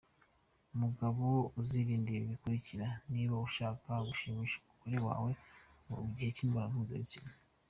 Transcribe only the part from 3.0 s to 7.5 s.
niba ushaka gushimisha umugore wawe mu gihe cy'imibonano mpuzabitsina.